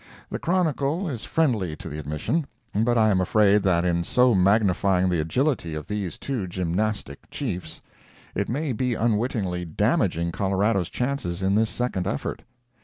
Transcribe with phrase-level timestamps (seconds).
[0.31, 5.09] The Chronicle is friendly to the admission, but I am afraid that in so magnifying
[5.09, 7.83] the agility of these two gymnastic chiefs,
[8.33, 12.41] it may be unwittingly damaging Colorado's chances in this second effort.